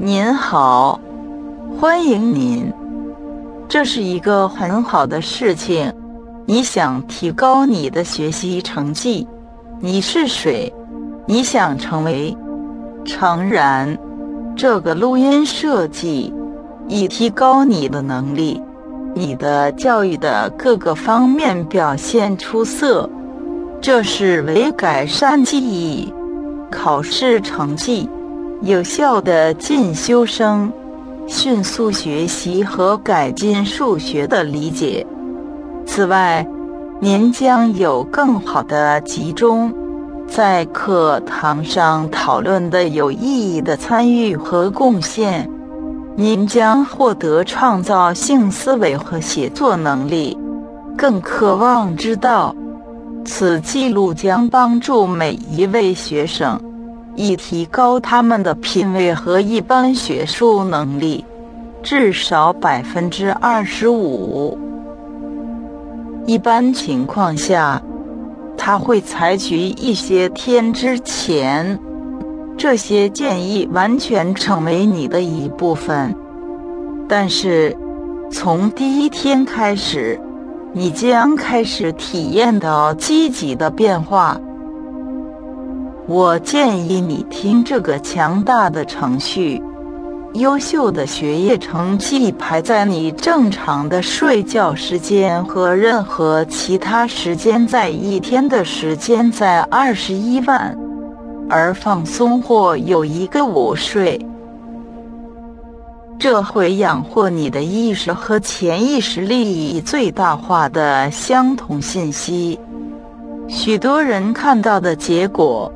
[0.00, 1.00] 您好，
[1.80, 2.72] 欢迎您。
[3.68, 5.92] 这是一个很好的事情。
[6.46, 9.26] 你想提高你的学习成绩？
[9.80, 10.72] 你是谁？
[11.26, 12.36] 你想成为？
[13.04, 13.98] 诚然，
[14.54, 16.32] 这个录音设计
[16.86, 18.62] 以提高你的能力，
[19.16, 23.10] 你的教育的各个方面表现出色。
[23.80, 26.14] 这是为改善记忆、
[26.70, 28.08] 考试成绩、
[28.62, 30.72] 有效的进修生、
[31.28, 35.06] 迅速学习和改进数学的理解。
[35.86, 36.44] 此外，
[37.00, 39.72] 您将有更好的集中
[40.26, 45.48] 在课堂上讨论的有意义的参与和贡献。
[46.16, 50.36] 您将获得创造性思维和写作能力。
[50.96, 52.52] 更渴望知道，
[53.24, 56.60] 此记录将帮助每一位学生
[57.18, 61.24] 以提高他们的品味和一般学术能力，
[61.82, 64.56] 至少百分之二十五。
[66.26, 67.82] 一般情况下，
[68.56, 71.80] 他会采取一些天之前，
[72.56, 76.14] 这些建议完全成为你的一部分。
[77.08, 77.76] 但是，
[78.30, 80.20] 从第一天开始，
[80.72, 84.40] 你将开始体验到积极的变化。
[86.08, 89.62] 我建议你听这个强大的程序。
[90.32, 100.74] 优秀的学业成绩排在你正常的睡觉时间和任何其他时间在一天的时间在二十一万，
[101.50, 104.18] 而放松或有一个午睡，
[106.18, 112.58] 这会养活你的意识和潜意识利益最大化的相同信息。
[113.46, 115.72] 许多人看到的结果，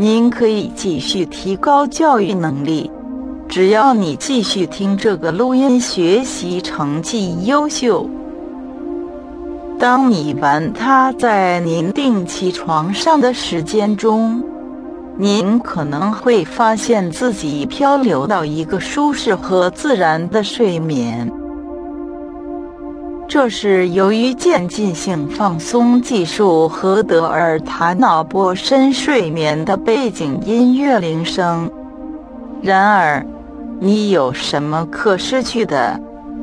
[0.00, 2.88] 您可以继续提高教育能力。
[3.48, 8.08] 只要你继续听这个录音，学习成绩优秀。
[9.76, 14.40] 当你玩它在您定期床上的时间中，
[15.16, 21.28] 您可能会发现自己漂流到一个舒适和自然的睡眠。
[23.28, 31.70] 这是由于渐进性放松技术和德尔塔脑波深睡眠的背景音乐铃声。
[32.62, 33.24] 然而。
[33.80, 36.00] 你有什么可失去的？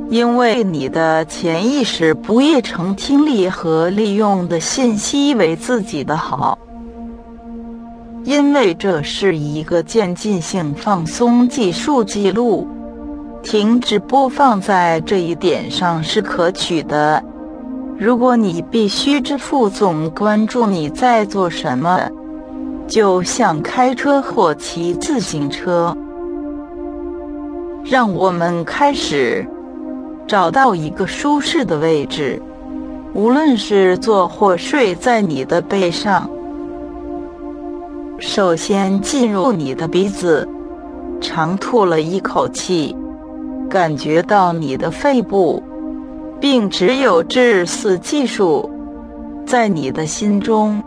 [0.09, 6.57] 因为你的潜意识不易成听力和利用的信息为自己的好，
[8.23, 12.65] 因为这是一个渐进性放松技术记录。
[13.45, 17.23] 停止播放在这一点上是可取的。
[17.95, 22.09] 如果你必须支付总关注你在做什么，
[22.87, 25.95] 就像开车或骑自行车。
[27.83, 29.45] 让我们开始
[30.25, 32.41] 找到一个舒适的位置，
[33.13, 36.27] 无论是坐或睡在你的背上。
[38.17, 40.49] 首先进入你的鼻子，
[41.21, 42.95] 长吐了一口气，
[43.69, 45.61] 感觉到你的肺部，
[46.39, 48.69] 并只有致死技术
[49.45, 50.83] 在你的心中，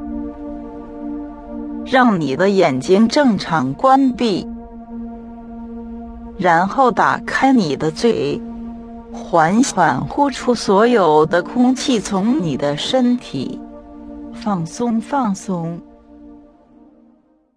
[1.85, 4.47] 让你的眼睛正常关闭。
[6.39, 8.41] 然后打开你的嘴，
[9.13, 13.61] 缓缓呼出所有的空气，从你的身体
[14.33, 15.81] 放松放松。